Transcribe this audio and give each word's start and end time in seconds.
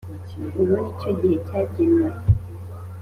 Ubu 0.59 0.73
ni 0.83 0.91
cyo 0.99 1.11
gihe 1.19 1.37
cyagenwe 1.47 2.05